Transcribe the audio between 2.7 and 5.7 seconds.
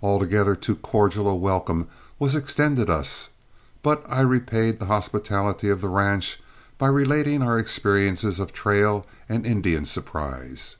us, but I repaid the hospitality